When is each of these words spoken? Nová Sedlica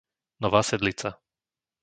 Nová 0.41 0.63
Sedlica 0.65 1.21